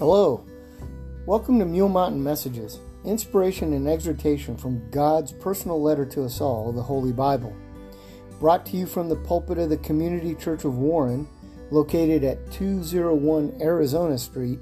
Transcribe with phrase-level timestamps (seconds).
[0.00, 0.42] Hello.
[1.26, 6.72] Welcome to Mule Mountain Messages, inspiration and exhortation from God's personal letter to us all,
[6.72, 7.54] the Holy Bible.
[8.38, 11.28] Brought to you from the pulpit of the Community Church of Warren,
[11.70, 14.58] located at 201 Arizona Street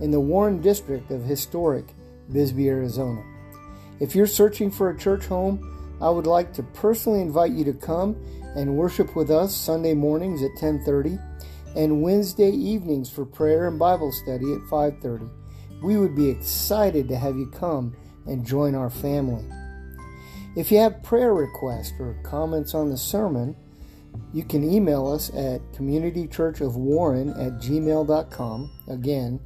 [0.00, 1.86] in the Warren district of historic
[2.30, 3.24] Bisbee, Arizona.
[3.98, 7.72] If you're searching for a church home, I would like to personally invite you to
[7.72, 8.14] come
[8.54, 11.18] and worship with us Sunday mornings at 1030
[11.76, 15.28] and Wednesday evenings for prayer and Bible study at 5:30.
[15.82, 17.94] We would be excited to have you come
[18.26, 19.44] and join our family.
[20.56, 23.54] If you have prayer requests or comments on the sermon,
[24.32, 28.70] you can email us at communitychurchofwarren at gmail.com.
[28.88, 29.40] Again,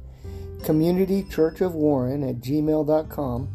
[0.59, 3.49] communitychurchofwarren at gmail.com.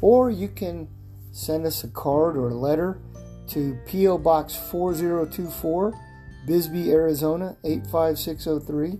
[0.00, 0.88] Or you can
[1.32, 3.00] send us a card or a letter
[3.48, 4.18] to P.O.
[4.18, 5.94] Box 4024
[6.46, 8.98] Bisbee, Arizona 85603.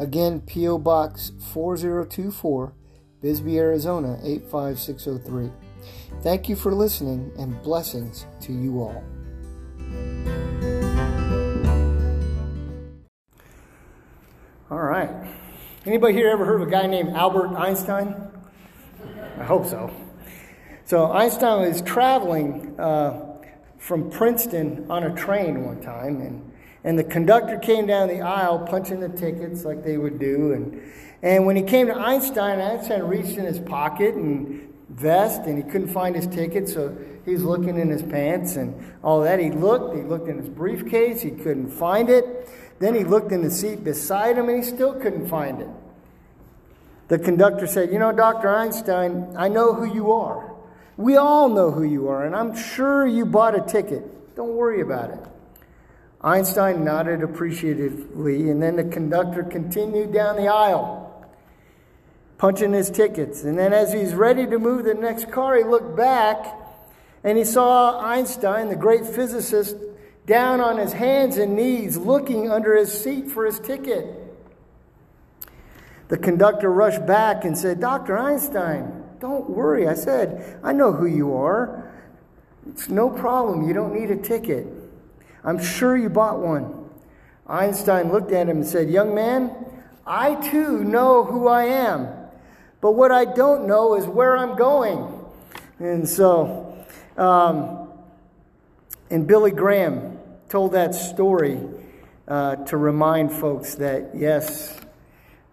[0.00, 0.78] Again, P.O.
[0.78, 2.72] Box 4024,
[3.20, 5.50] Bisbee, Arizona 85603.
[6.22, 9.04] Thank you for listening and blessings to you all.
[14.70, 15.10] All right.
[15.86, 18.14] Anybody here ever heard of a guy named Albert Einstein?
[19.38, 19.90] I hope so.
[20.84, 23.27] So Einstein was traveling uh,
[23.78, 26.52] from Princeton on a train one time, and,
[26.84, 30.52] and the conductor came down the aisle punching the tickets like they would do.
[30.52, 30.82] And,
[31.22, 35.70] and when he came to Einstein, Einstein reached in his pocket and vest, and he
[35.70, 39.38] couldn't find his ticket, so he's looking in his pants and all that.
[39.38, 42.48] He looked, he looked in his briefcase, he couldn't find it.
[42.80, 45.68] Then he looked in the seat beside him, and he still couldn't find it.
[47.08, 48.54] The conductor said, You know, Dr.
[48.54, 50.47] Einstein, I know who you are.
[50.98, 54.34] We all know who you are, and I'm sure you bought a ticket.
[54.34, 55.20] Don't worry about it.
[56.20, 61.24] Einstein nodded appreciatively, and then the conductor continued down the aisle,
[62.36, 63.44] punching his tickets.
[63.44, 66.44] And then, as he's ready to move the next car, he looked back
[67.22, 69.76] and he saw Einstein, the great physicist,
[70.26, 74.04] down on his hands and knees, looking under his seat for his ticket.
[76.08, 78.18] The conductor rushed back and said, Dr.
[78.18, 79.86] Einstein, don't worry.
[79.88, 81.90] I said, I know who you are.
[82.68, 83.66] It's no problem.
[83.66, 84.66] You don't need a ticket.
[85.44, 86.90] I'm sure you bought one.
[87.46, 89.54] Einstein looked at him and said, Young man,
[90.06, 92.08] I too know who I am,
[92.80, 95.14] but what I don't know is where I'm going.
[95.78, 96.84] And so,
[97.16, 97.88] um,
[99.10, 100.18] and Billy Graham
[100.48, 101.60] told that story
[102.26, 104.78] uh, to remind folks that, yes,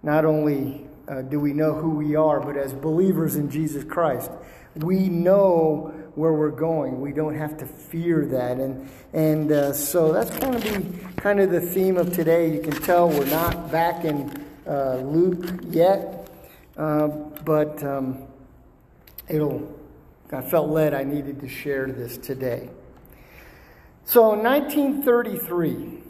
[0.04, 4.32] not only uh, do we know who we are, but as believers in Jesus Christ,
[4.76, 7.02] we know where we're going.
[7.02, 8.58] We don't have to fear that.
[8.58, 12.54] And, and uh, so that's going to be kind of the theme of today.
[12.54, 16.30] You can tell we're not back in uh, Luke yet,
[16.78, 18.24] uh, but um,
[19.30, 19.80] it'll,
[20.32, 22.70] I felt led I needed to share this today.
[24.06, 26.04] So in 1933,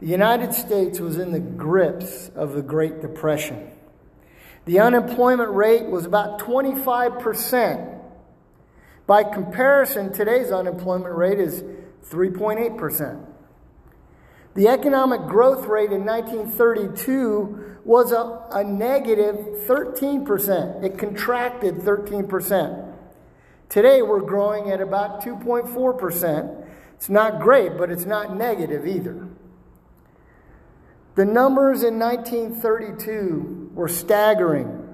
[0.00, 3.70] the United States was in the grips of the Great Depression.
[4.70, 8.00] The unemployment rate was about 25%.
[9.04, 11.64] By comparison, today's unemployment rate is
[12.08, 13.26] 3.8%.
[14.54, 19.34] The economic growth rate in 1932 was a, a negative
[19.66, 20.84] 13%.
[20.84, 22.94] It contracted 13%.
[23.68, 26.68] Today we're growing at about 2.4%.
[26.94, 29.26] It's not great, but it's not negative either.
[31.16, 34.88] The numbers in 1932 were staggering.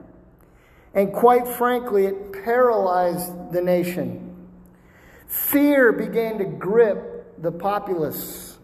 [0.95, 4.49] And quite frankly, it paralyzed the nation.
[5.27, 8.59] Fear began to grip the populace.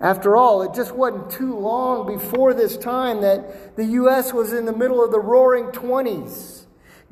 [0.00, 4.32] After all, it just wasn't too long before this time that the U.S.
[4.32, 6.64] was in the middle of the roaring 20s.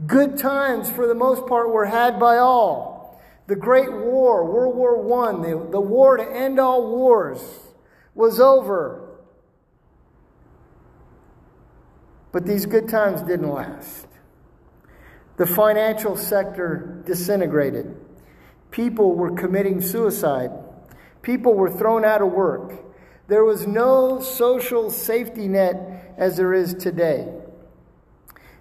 [0.07, 3.21] Good times, for the most part, were had by all.
[3.47, 7.41] The Great War, World War I, the, the war to end all wars,
[8.15, 9.02] was over.
[12.33, 14.07] But these good times didn't last.
[15.37, 17.95] The financial sector disintegrated.
[18.71, 20.51] People were committing suicide.
[21.21, 22.73] People were thrown out of work.
[23.29, 27.29] There was no social safety net as there is today.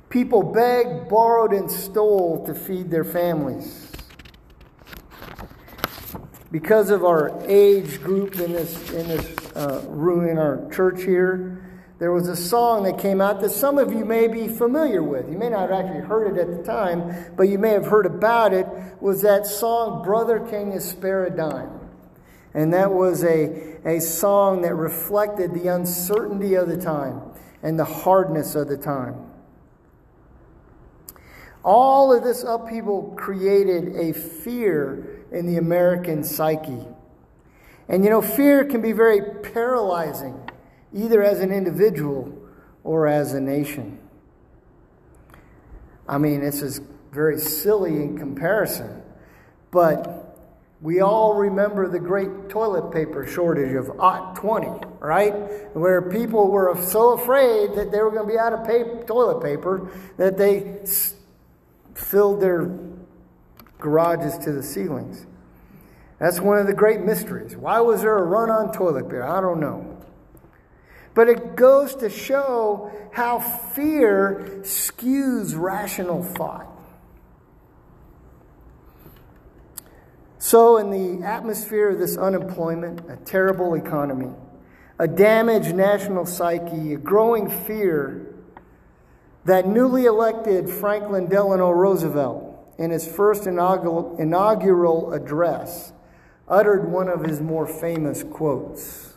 [0.10, 3.92] People begged, borrowed, and stole to feed their families.
[6.52, 11.71] Because of our age group in this in this uh, room in our church here,
[12.02, 15.30] there was a song that came out that some of you may be familiar with.
[15.30, 18.08] You may not have actually heard it at the time, but you may have heard
[18.08, 18.66] about it.
[19.00, 21.70] Was that song "Brother Can You Spare a Dime"?
[22.56, 27.22] And that was a, a song that reflected the uncertainty of the time.
[27.64, 29.16] and the hardness of the time.
[31.64, 36.88] All of this upheaval created a fear in the American psyche.
[37.88, 40.50] And you know, fear can be very paralyzing,
[40.94, 42.38] either as an individual
[42.84, 44.00] or as a nation.
[46.08, 49.02] I mean, this is very silly in comparison,
[49.72, 50.38] but
[50.82, 55.76] we all remember the great toilet paper shortage of OT 20, right?
[55.76, 59.44] Where people were so afraid that they were going to be out of paper, toilet
[59.44, 61.14] paper that they s-
[61.94, 62.72] filled their
[63.80, 65.28] garages to the ceilings.
[66.18, 67.56] That's one of the great mysteries.
[67.56, 69.24] Why was there a run on toilet paper?
[69.24, 69.91] I don't know.
[71.14, 76.68] But it goes to show how fear skews rational thought.
[80.40, 84.32] So, in the atmosphere of this unemployment, a terrible economy,
[84.98, 88.34] a damaged national psyche, a growing fear,
[89.46, 95.94] that newly elected Franklin Delano Roosevelt, in his first inaugural, address,
[96.48, 99.11] uttered one of his more famous quotes.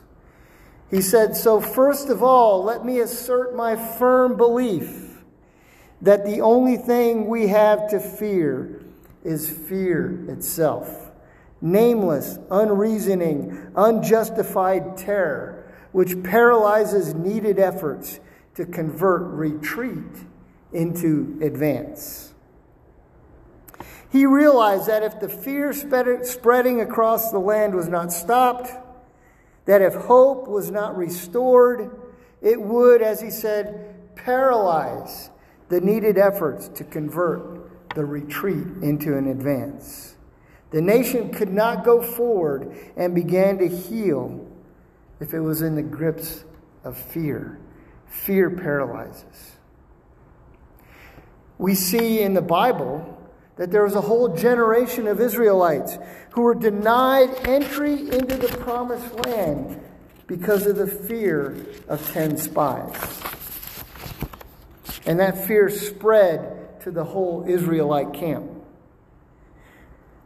[0.90, 5.18] He said, So, first of all, let me assert my firm belief
[6.02, 8.82] that the only thing we have to fear
[9.24, 11.10] is fear itself
[11.64, 18.20] nameless, unreasoning, unjustified terror, which paralyzes needed efforts
[18.54, 20.26] to convert retreat
[20.74, 22.34] into advance.
[24.10, 28.70] He realized that if the fear spreading across the land was not stopped,
[29.66, 31.90] that if hope was not restored,
[32.42, 35.30] it would, as he said, paralyze
[35.68, 40.16] the needed efforts to convert the retreat into an advance.
[40.70, 44.46] The nation could not go forward and began to heal
[45.20, 46.44] if it was in the grips
[46.82, 47.60] of fear.
[48.06, 49.52] Fear paralyzes.
[51.58, 53.13] We see in the Bible
[53.56, 55.98] that there was a whole generation of Israelites
[56.30, 59.80] who were denied entry into the promised land
[60.26, 61.56] because of the fear
[61.88, 63.22] of 10 spies.
[65.06, 68.50] And that fear spread to the whole Israelite camp.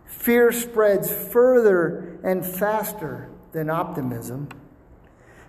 [0.06, 4.48] Fear spreads further and faster than optimism.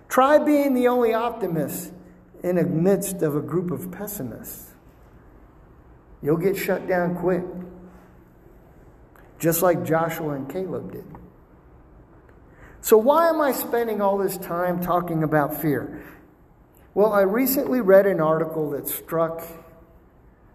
[0.08, 1.92] Try being the only optimist
[2.42, 4.70] in the midst of a group of pessimists.
[6.22, 7.44] You'll get shut down quick,
[9.40, 11.04] just like Joshua and Caleb did.
[12.82, 16.02] So, why am I spending all this time talking about fear?
[16.94, 19.42] Well, I recently read an article that struck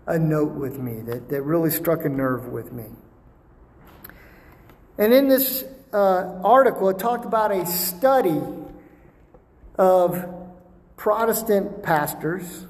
[0.07, 2.85] a note with me, that, that really struck a nerve with me.
[4.97, 8.41] And in this uh, article, it talked about a study
[9.77, 10.25] of
[10.95, 12.65] Protestant pastors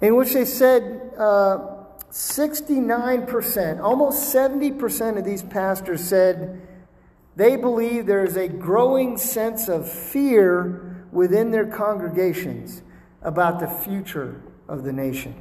[0.00, 1.75] in which they said uh,
[2.10, 6.66] 69%, almost 70% of these pastors said
[7.36, 12.82] they believe there is a growing sense of fear within their congregations
[13.22, 15.34] about the future of the nation.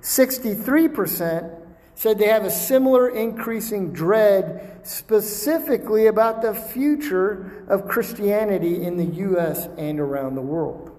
[0.00, 1.54] 63%
[1.94, 9.16] said they have a similar increasing dread specifically about the future of Christianity in the
[9.22, 9.68] U.S.
[9.76, 10.97] and around the world.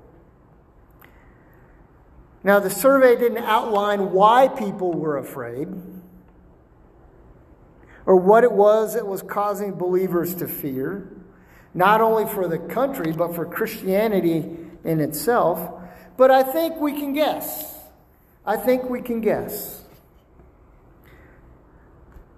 [2.43, 5.67] Now, the survey didn't outline why people were afraid
[8.05, 11.09] or what it was that was causing believers to fear,
[11.73, 15.81] not only for the country, but for Christianity in itself.
[16.17, 17.75] But I think we can guess.
[18.45, 19.83] I think we can guess.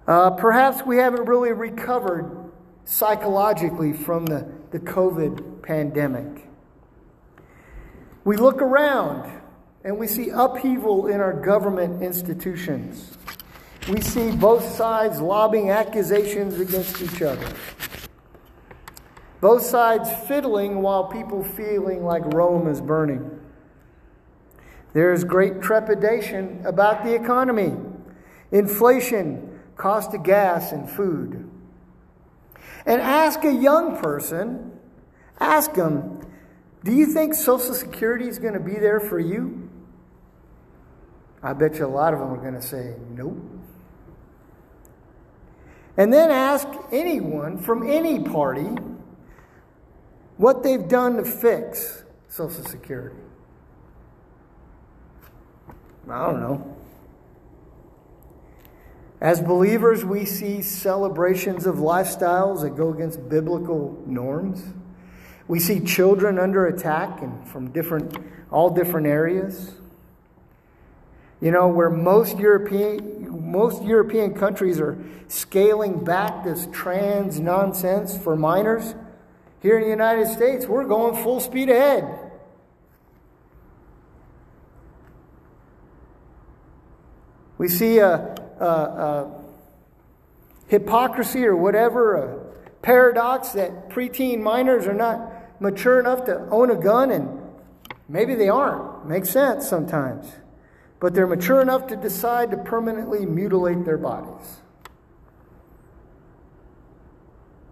[0.06, 2.50] Uh, perhaps we haven't really recovered
[2.84, 6.48] psychologically from the, the COVID pandemic.
[8.24, 9.41] We look around
[9.84, 13.16] and we see upheaval in our government institutions.
[13.88, 17.52] We see both sides lobbing accusations against each other.
[19.40, 23.40] Both sides fiddling while people feeling like Rome is burning.
[24.92, 27.74] There is great trepidation about the economy.
[28.52, 31.50] Inflation cost of gas and food.
[32.86, 34.78] And ask a young person,
[35.40, 36.20] ask them,
[36.84, 39.61] do you think Social Security is going to be there for you?
[41.42, 43.36] I bet you a lot of them are going to say, nope.
[45.96, 48.68] And then ask anyone from any party
[50.36, 53.16] what they've done to fix Social Security.
[56.08, 56.76] I don't know.
[59.20, 64.64] As believers, we see celebrations of lifestyles that go against biblical norms.
[65.46, 68.16] We see children under attack and from different,
[68.50, 69.74] all different areas.
[71.42, 74.96] You know, where most European, most European countries are
[75.26, 78.94] scaling back this trans nonsense for minors.
[79.60, 82.06] Here in the United States, we're going full speed ahead.
[87.58, 89.44] We see a, a, a
[90.68, 92.38] hypocrisy or whatever, a
[92.82, 97.40] paradox that preteen minors are not mature enough to own a gun, and
[98.08, 99.06] maybe they aren't.
[99.08, 100.32] Makes sense sometimes.
[101.02, 104.58] But they're mature enough to decide to permanently mutilate their bodies.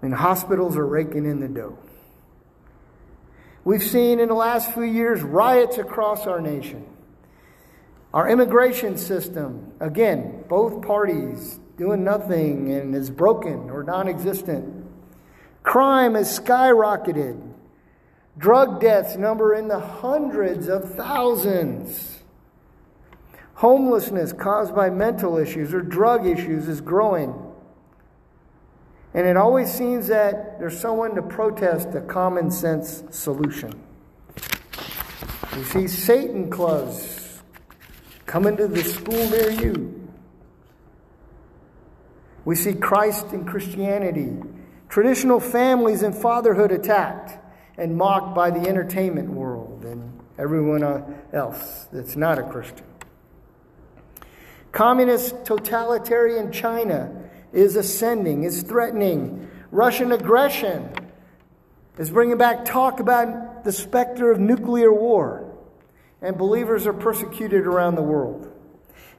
[0.02, 1.78] And hospitals are raking in the dough.
[3.62, 6.84] We've seen in the last few years riots across our nation.
[8.12, 14.88] Our immigration system, again, both parties doing nothing and is broken or non existent.
[15.62, 17.40] Crime has skyrocketed.
[18.36, 22.19] Drug deaths number in the hundreds of thousands.
[23.60, 27.34] Homelessness caused by mental issues or drug issues is growing.
[29.12, 33.78] And it always seems that there's someone to protest a common sense solution.
[35.54, 37.42] You see Satan clubs
[38.24, 40.08] coming to the school near you.
[42.46, 44.38] We see Christ and Christianity,
[44.88, 47.38] traditional families and fatherhood attacked
[47.76, 50.82] and mocked by the entertainment world and everyone
[51.34, 52.86] else that's not a Christian.
[54.72, 57.12] Communist totalitarian China
[57.52, 59.50] is ascending, is threatening.
[59.70, 60.88] Russian aggression
[61.98, 65.46] is bringing back talk about the specter of nuclear war.
[66.22, 68.52] And believers are persecuted around the world.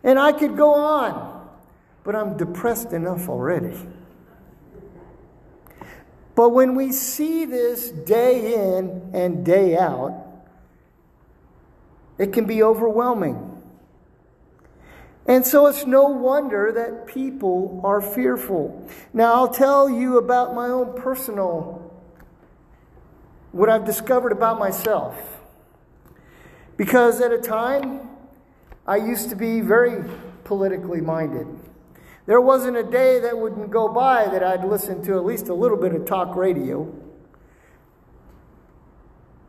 [0.04, 1.50] And I could go on,
[2.04, 3.78] but I'm depressed enough already.
[6.36, 10.14] But when we see this day in and day out,
[12.18, 13.51] it can be overwhelming.
[15.28, 18.88] And so it's no wonder that people are fearful.
[19.14, 21.94] Now, I'll tell you about my own personal,
[23.52, 25.16] what I've discovered about myself.
[26.76, 28.10] Because at a time,
[28.88, 30.04] I used to be very
[30.44, 31.48] politically minded.
[32.26, 35.54] There wasn't a day that wouldn't go by that I'd listen to at least a
[35.54, 36.92] little bit of talk radio.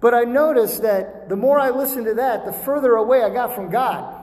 [0.01, 3.55] But I noticed that the more I listened to that, the further away I got
[3.55, 4.22] from God.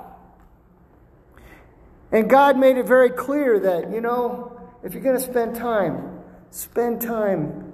[2.11, 6.21] And God made it very clear that, you know, if you're going to spend time,
[6.51, 7.73] spend time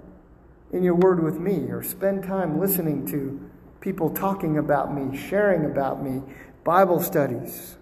[0.71, 3.49] in your word with me, or spend time listening to
[3.79, 6.21] people talking about me, sharing about me,
[6.63, 7.77] Bible studies.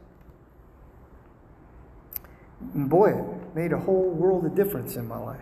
[2.73, 5.39] And boy, it made a whole world of difference in my life.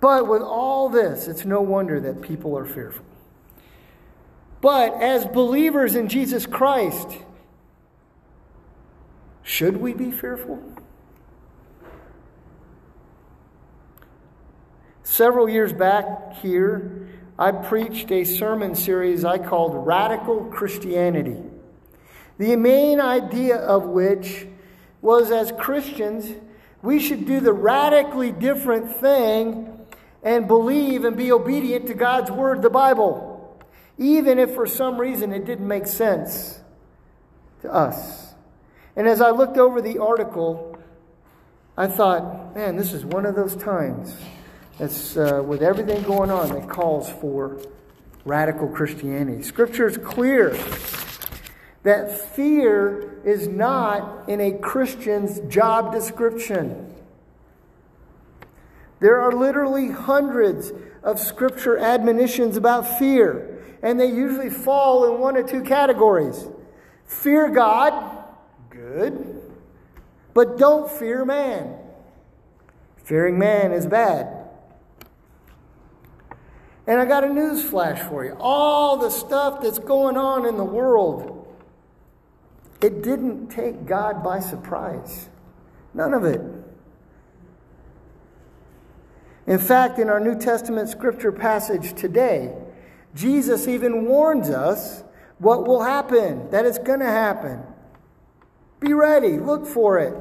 [0.00, 3.04] But with all this, it's no wonder that people are fearful.
[4.60, 7.08] But as believers in Jesus Christ,
[9.56, 10.62] should we be fearful?
[15.02, 17.08] Several years back here,
[17.38, 21.38] I preached a sermon series I called Radical Christianity.
[22.36, 24.46] The main idea of which
[25.00, 26.34] was as Christians,
[26.82, 29.86] we should do the radically different thing
[30.22, 33.58] and believe and be obedient to God's Word, the Bible,
[33.96, 36.60] even if for some reason it didn't make sense
[37.62, 38.25] to us.
[38.96, 40.78] And as I looked over the article,
[41.76, 44.16] I thought, man, this is one of those times
[44.78, 47.60] that's uh, with everything going on that calls for
[48.24, 49.42] radical Christianity.
[49.42, 50.56] Scripture is clear
[51.82, 56.94] that fear is not in a Christian's job description.
[59.00, 60.72] There are literally hundreds
[61.02, 66.48] of scripture admonitions about fear, and they usually fall in one or two categories
[67.04, 68.15] fear God
[68.76, 69.42] good.
[70.34, 71.76] But don't fear man.
[73.04, 74.28] Fearing man is bad.
[76.86, 78.36] And I got a news flash for you.
[78.38, 81.46] All the stuff that's going on in the world,
[82.80, 85.28] it didn't take God by surprise.
[85.94, 86.40] None of it.
[89.46, 92.54] In fact, in our New Testament scripture passage today,
[93.14, 95.02] Jesus even warns us
[95.38, 97.62] what will happen, that it's going to happen.
[98.80, 100.14] Be ready, look for it.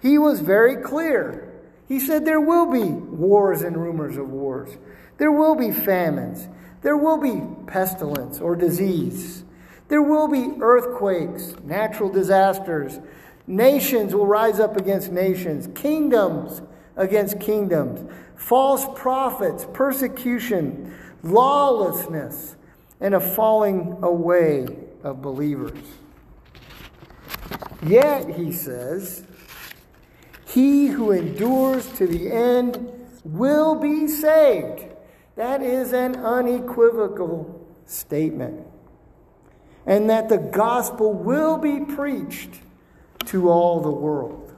[0.00, 1.52] He was very clear.
[1.88, 4.76] He said there will be wars and rumors of wars.
[5.18, 6.48] There will be famines.
[6.82, 9.44] There will be pestilence or disease.
[9.88, 13.00] There will be earthquakes, natural disasters.
[13.46, 15.68] Nations will rise up against nations.
[15.74, 16.62] Kingdoms
[16.96, 22.56] against kingdoms, false prophets, persecution, lawlessness,
[23.00, 24.66] and a falling away
[25.02, 25.78] of believers.
[27.82, 29.24] Yet, he says,
[30.46, 32.90] he who endures to the end
[33.24, 34.84] will be saved.
[35.36, 38.66] That is an unequivocal statement.
[39.86, 42.60] And that the gospel will be preached
[43.26, 44.54] to all the world.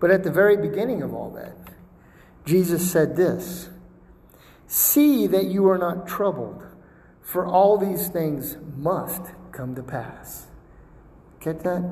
[0.00, 1.56] But at the very beginning of all that,
[2.44, 3.68] Jesus said this
[4.66, 6.62] See that you are not troubled,
[7.28, 9.20] for all these things must
[9.52, 10.46] come to pass.
[11.40, 11.84] Get that?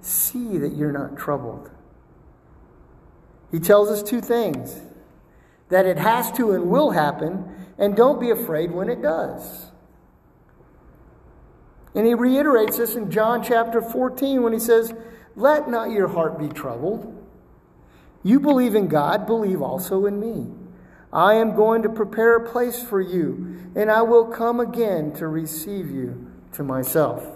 [0.00, 1.70] See that you're not troubled.
[3.50, 4.80] He tells us two things
[5.68, 9.66] that it has to and will happen, and don't be afraid when it does.
[11.94, 14.94] And he reiterates this in John chapter 14 when he says,
[15.36, 17.14] Let not your heart be troubled.
[18.22, 20.46] You believe in God, believe also in me.
[21.12, 25.26] I am going to prepare a place for you, and I will come again to
[25.26, 27.26] receive you to myself.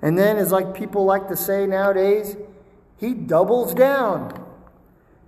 [0.00, 2.36] And then, as like people like to say nowadays,
[2.96, 4.44] he doubles down.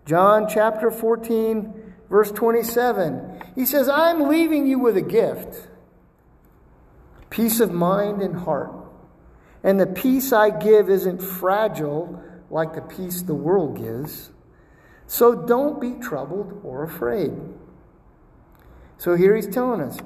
[0.07, 3.43] John chapter 14, verse 27.
[3.55, 5.69] He says, I'm leaving you with a gift
[7.31, 8.73] peace of mind and heart.
[9.63, 12.21] And the peace I give isn't fragile
[12.51, 14.31] like the peace the world gives.
[15.11, 17.33] So don't be troubled or afraid.
[18.97, 19.99] So here he's telling us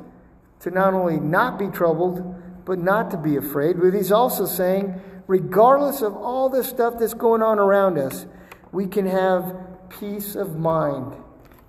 [0.60, 2.34] to not only not be troubled,
[2.64, 3.78] but not to be afraid.
[3.78, 8.24] But he's also saying, regardless of all this stuff that's going on around us,
[8.72, 9.54] we can have
[9.90, 11.14] peace of mind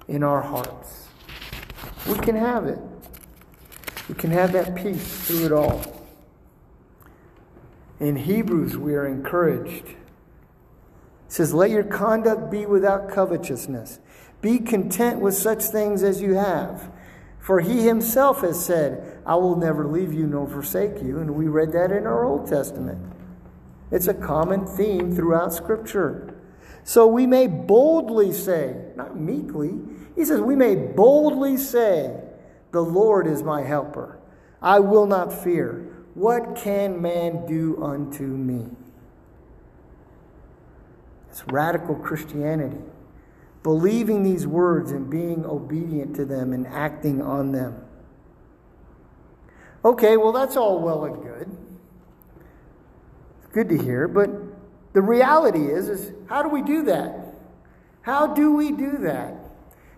[0.08, 1.10] in our hearts.
[2.08, 2.80] We can have it.
[4.08, 5.82] We can have that peace through it all.
[8.00, 9.98] In Hebrews, we are encouraged.
[11.36, 14.00] Says, Let your conduct be without covetousness.
[14.40, 16.90] Be content with such things as you have.
[17.40, 21.20] For he himself has said, I will never leave you nor forsake you.
[21.20, 23.00] And we read that in our Old Testament.
[23.92, 26.33] It's a common theme throughout Scripture.
[26.86, 29.74] So we may boldly say, not meekly,
[30.16, 32.18] he says, we may boldly say,
[32.72, 34.20] The Lord is my helper.
[34.62, 35.86] I will not fear.
[36.14, 38.70] What can man do unto me?
[41.36, 42.78] It's radical Christianity.
[43.62, 47.76] Believing these words and being obedient to them and acting on them.
[49.84, 51.58] Okay, well, that's all well and good.
[53.40, 54.30] It's good to hear, but
[54.94, 57.34] the reality is, is how do we do that?
[58.04, 59.36] How do we do that?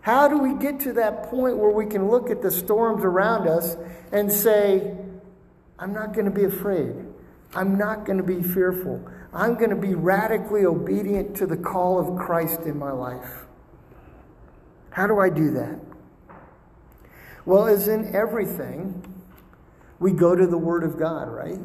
[0.02, 3.48] How do we get to that point where we can look at the storms around
[3.48, 3.78] us
[4.12, 4.92] and say,
[5.78, 6.96] I'm not going to be afraid.
[7.54, 9.08] I'm not going to be fearful.
[9.38, 13.46] I'm going to be radically obedient to the call of Christ in my life.
[14.90, 15.80] How do I do that?
[17.46, 19.24] Well, as in everything,
[20.00, 21.60] we go to the Word of God, right?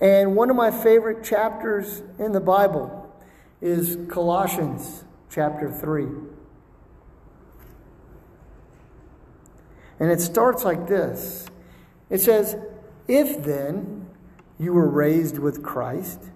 [0.00, 3.14] And one of my favorite chapters in the Bible
[3.60, 6.06] is Colossians chapter 3.
[10.00, 11.48] And it starts like this
[12.08, 12.56] it says,
[13.06, 14.01] If then
[14.62, 16.30] you were raised with Christ,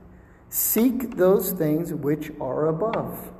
[0.48, 3.32] seek those things which are above,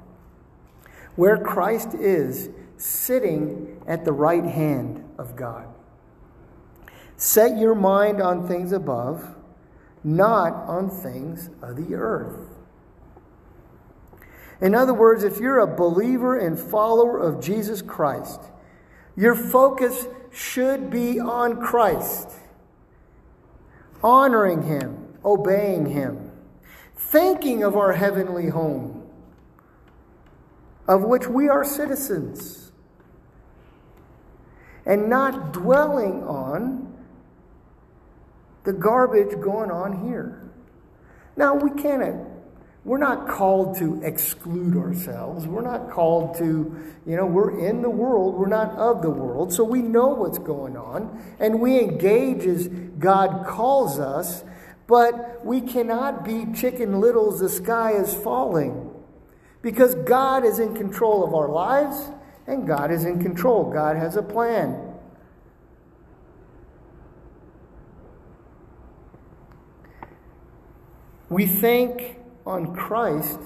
[1.17, 5.67] where Christ is sitting at the right hand of God.
[7.17, 9.37] Set your mind on things above
[10.07, 12.49] not on things of the earth.
[14.61, 18.41] In other words, if you're a believer and follower of Jesus Christ,
[19.17, 22.31] your focus should be on Christ,
[24.03, 26.31] honoring Him, obeying Him,
[26.97, 29.09] thinking of our heavenly home,
[30.89, 32.73] of which we are citizens,
[34.85, 36.95] and not dwelling on
[38.65, 40.43] the garbage going on here.
[41.37, 42.26] Now, we can't,
[42.87, 45.45] we're not called to exclude ourselves.
[45.45, 49.53] We're not called to, you know, we're in the world, we're not of the world.
[49.53, 54.45] So we know what's going on and we engage as God calls us,
[54.87, 58.89] but we cannot be chicken littles, the sky is falling.
[59.63, 62.13] Because God is in control of our lives
[62.47, 63.69] and God is in control.
[63.69, 64.95] God has a plan.
[71.29, 73.41] We think on Christ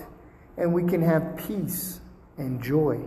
[0.56, 2.00] and we can have peace
[2.36, 3.00] and joy.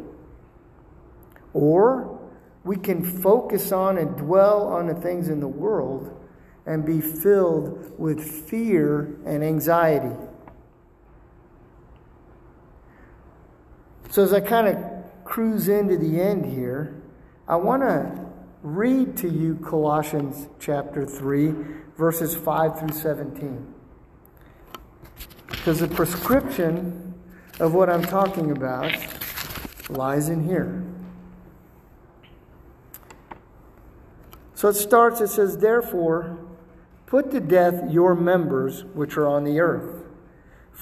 [1.54, 2.20] Or
[2.64, 6.20] we can focus on and dwell on the things in the world
[6.66, 10.16] and be filled with fear and anxiety.
[14.10, 14.78] So, as I kind of
[15.26, 17.02] cruise into the end here,
[17.48, 18.26] I want to
[18.62, 21.54] read to you Colossians chapter 3,
[21.98, 23.73] verses 5 through 17.
[25.54, 27.14] Because the prescription
[27.60, 28.92] of what I'm talking about
[29.90, 30.84] lies in here.
[34.56, 36.38] So it starts, it says, Therefore,
[37.06, 40.03] put to death your members which are on the earth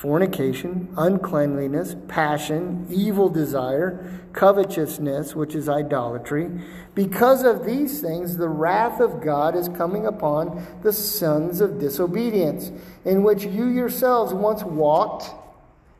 [0.01, 6.49] fornication, uncleanliness, passion, evil desire, covetousness, which is idolatry.
[6.95, 12.71] Because of these things, the wrath of God is coming upon the sons of disobedience,
[13.05, 15.29] in which you yourselves once walked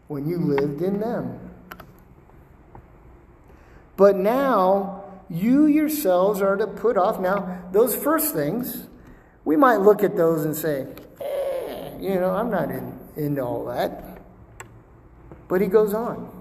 [0.08, 1.40] when you lived in them.
[3.98, 7.20] But now you yourselves are to put off.
[7.20, 8.88] Now, those first things,
[9.46, 10.88] we might look at those and say,
[11.22, 14.20] eh, you know, I'm not in into all that.
[15.48, 16.32] But he goes on.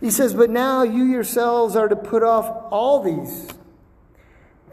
[0.00, 3.48] He says, But now you yourselves are to put off all these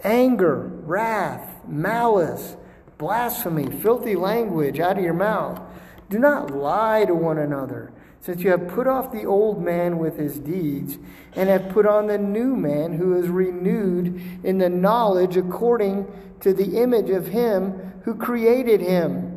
[0.03, 2.57] anger, wrath, malice,
[2.97, 5.61] blasphemy, filthy language out of your mouth.
[6.09, 10.17] Do not lie to one another, since you have put off the old man with
[10.17, 10.97] his deeds,
[11.33, 16.05] and have put on the new man who is renewed in the knowledge according
[16.41, 19.30] to the image of him who created him.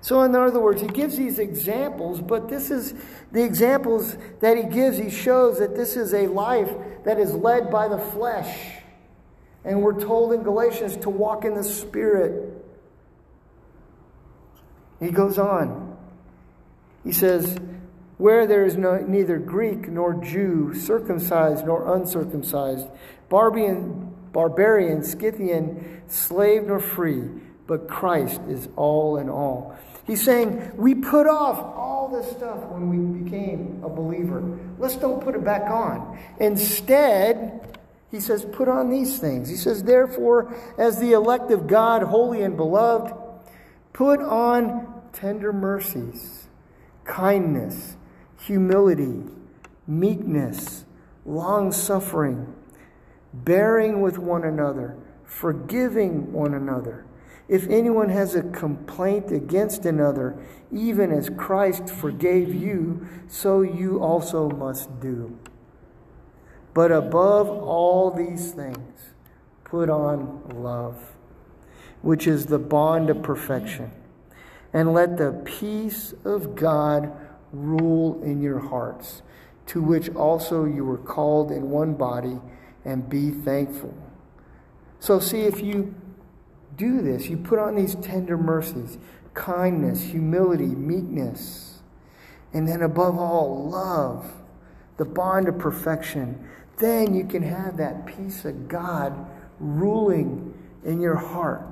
[0.00, 2.94] So, in other words, he gives these examples, but this is
[3.32, 4.96] the examples that he gives.
[4.96, 6.70] He shows that this is a life
[7.04, 8.82] that is led by the flesh.
[9.64, 12.64] And we're told in Galatians to walk in the Spirit.
[15.00, 15.96] He goes on.
[17.04, 17.58] He says,
[18.18, 22.86] Where there is no, neither Greek nor Jew, circumcised nor uncircumcised,
[23.28, 27.24] barbarian, barbarian, Scythian, slave nor free,
[27.68, 29.76] but Christ is all in all.
[30.06, 34.42] He's saying we put off all this stuff when we became a believer.
[34.78, 36.18] Let's don't put it back on.
[36.40, 37.76] Instead,
[38.10, 39.50] he says, put on these things.
[39.50, 43.14] He says, therefore, as the elect of God, holy and beloved,
[43.92, 46.48] put on tender mercies,
[47.04, 47.96] kindness,
[48.40, 49.24] humility,
[49.86, 50.86] meekness,
[51.26, 52.54] long suffering,
[53.34, 57.04] bearing with one another, forgiving one another.
[57.48, 60.38] If anyone has a complaint against another,
[60.70, 65.38] even as Christ forgave you, so you also must do.
[66.74, 69.14] But above all these things,
[69.64, 71.16] put on love,
[72.02, 73.92] which is the bond of perfection.
[74.74, 77.10] And let the peace of God
[77.52, 79.22] rule in your hearts,
[79.66, 82.38] to which also you were called in one body,
[82.84, 83.94] and be thankful.
[85.00, 85.94] So, see, if you
[86.78, 87.28] do this.
[87.28, 88.96] You put on these tender mercies,
[89.34, 91.80] kindness, humility, meekness,
[92.54, 94.32] and then above all, love,
[94.96, 96.48] the bond of perfection.
[96.78, 101.66] Then you can have that peace of God ruling in your heart.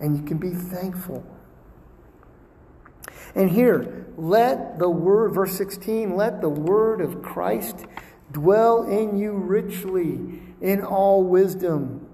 [0.00, 1.24] And you can be thankful.
[3.34, 7.84] And here, let the word, verse 16, let the word of Christ
[8.32, 12.06] dwell in you richly in all wisdom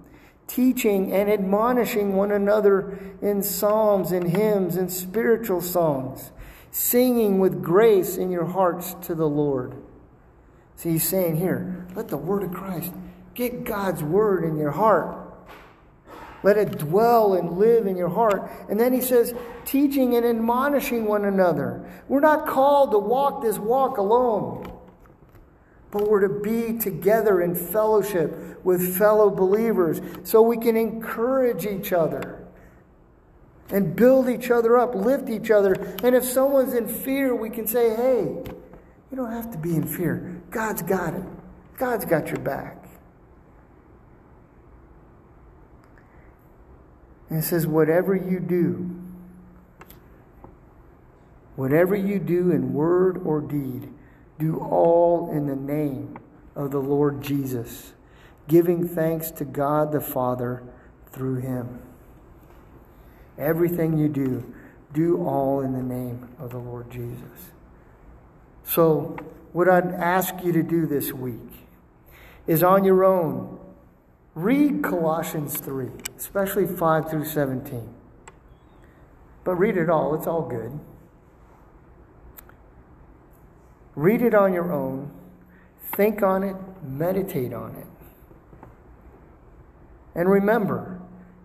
[0.50, 6.32] teaching and admonishing one another in psalms and hymns and spiritual songs,
[6.72, 9.74] singing with grace in your hearts to the Lord.
[10.74, 12.92] So he's saying here, let the word of Christ
[13.34, 15.18] get God's word in your heart.
[16.42, 18.50] Let it dwell and live in your heart.
[18.68, 19.34] And then he says,
[19.66, 21.86] teaching and admonishing one another.
[22.08, 24.69] We're not called to walk this walk alone
[25.90, 31.92] but we're to be together in fellowship with fellow believers so we can encourage each
[31.92, 32.46] other
[33.70, 35.74] and build each other up, lift each other.
[36.02, 38.42] And if someone's in fear, we can say, hey,
[39.10, 40.40] you don't have to be in fear.
[40.50, 41.24] God's got it,
[41.76, 42.76] God's got your back.
[47.28, 48.90] And it says, whatever you do,
[51.54, 53.88] whatever you do in word or deed,
[54.40, 56.18] do all in the name
[56.56, 57.92] of the Lord Jesus,
[58.48, 60.62] giving thanks to God the Father
[61.12, 61.82] through him.
[63.38, 64.52] Everything you do,
[64.92, 67.52] do all in the name of the Lord Jesus.
[68.64, 69.16] So,
[69.52, 71.66] what I'd ask you to do this week
[72.46, 73.58] is on your own,
[74.34, 77.94] read Colossians 3, especially 5 through 17.
[79.44, 80.78] But read it all, it's all good.
[83.94, 85.10] Read it on your own,
[85.82, 87.86] think on it, meditate on it.
[90.14, 91.00] And remember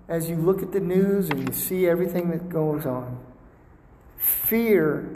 [0.07, 3.19] as you look at the news and you see everything that goes on,
[4.17, 5.15] fear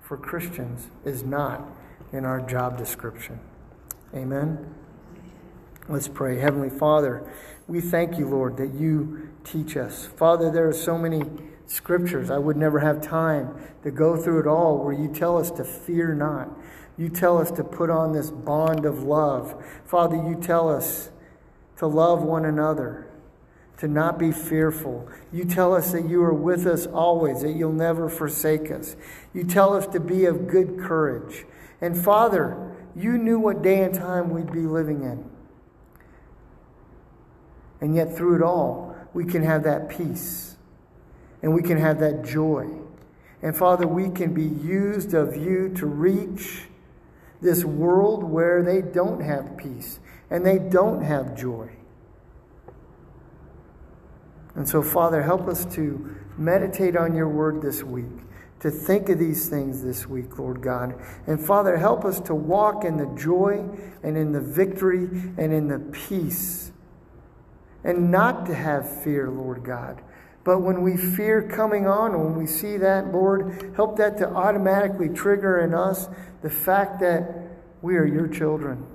[0.00, 1.66] for Christians is not
[2.12, 3.40] in our job description.
[4.14, 4.74] Amen.
[5.88, 6.38] Let's pray.
[6.38, 7.28] Heavenly Father,
[7.66, 10.06] we thank you, Lord, that you teach us.
[10.06, 11.22] Father, there are so many
[11.66, 12.30] scriptures.
[12.30, 15.64] I would never have time to go through it all where you tell us to
[15.64, 16.48] fear not.
[16.96, 19.62] You tell us to put on this bond of love.
[19.84, 21.10] Father, you tell us
[21.78, 23.10] to love one another,
[23.78, 25.08] to not be fearful.
[25.32, 28.94] You tell us that you are with us always, that you'll never forsake us.
[29.32, 31.44] You tell us to be of good courage.
[31.80, 35.28] And Father, you knew what day and time we'd be living in.
[37.80, 40.53] And yet, through it all, we can have that peace
[41.44, 42.66] and we can have that joy.
[43.42, 46.62] And Father, we can be used of you to reach
[47.42, 51.68] this world where they don't have peace and they don't have joy.
[54.54, 58.22] And so, Father, help us to meditate on your word this week,
[58.60, 60.94] to think of these things this week, Lord God.
[61.26, 63.68] And Father, help us to walk in the joy
[64.02, 65.04] and in the victory
[65.36, 66.72] and in the peace,
[67.84, 70.00] and not to have fear, Lord God.
[70.44, 75.08] But when we fear coming on, when we see that, Lord, help that to automatically
[75.08, 76.08] trigger in us
[76.42, 77.24] the fact that
[77.80, 78.86] we are your children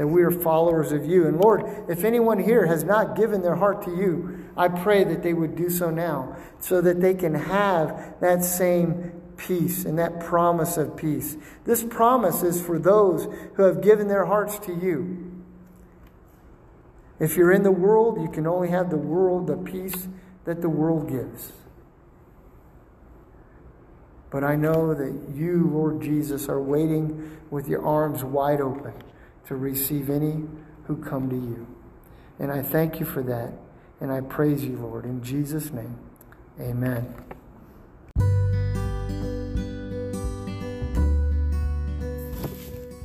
[0.00, 1.26] that we are followers of you.
[1.26, 5.22] And Lord, if anyone here has not given their heart to you, I pray that
[5.22, 10.18] they would do so now so that they can have that same peace and that
[10.18, 11.36] promise of peace.
[11.66, 15.29] This promise is for those who have given their hearts to you.
[17.20, 20.08] If you're in the world, you can only have the world, the peace
[20.46, 21.52] that the world gives.
[24.30, 28.94] But I know that you, Lord Jesus, are waiting with your arms wide open
[29.46, 30.44] to receive any
[30.84, 31.66] who come to you.
[32.38, 33.52] And I thank you for that.
[34.00, 35.04] And I praise you, Lord.
[35.04, 35.98] In Jesus' name,
[36.58, 37.14] amen.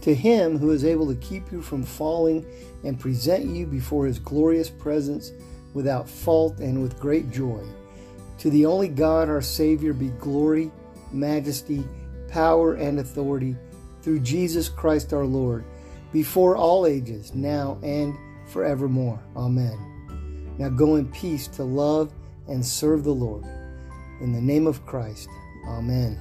[0.05, 2.45] To him who is able to keep you from falling
[2.83, 5.31] and present you before his glorious presence
[5.73, 7.65] without fault and with great joy.
[8.37, 10.71] To the only God, our Savior, be glory,
[11.11, 11.83] majesty,
[12.27, 13.55] power, and authority
[14.03, 15.65] through Jesus Christ our Lord
[16.13, 18.15] before all ages, now and
[18.45, 19.19] forevermore.
[19.35, 20.55] Amen.
[20.59, 22.13] Now go in peace to love
[22.47, 23.43] and serve the Lord.
[24.21, 25.29] In the name of Christ,
[25.67, 26.19] Amen.